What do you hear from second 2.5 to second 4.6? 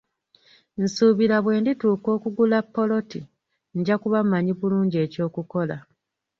ppoloti, nja kuba mmanyi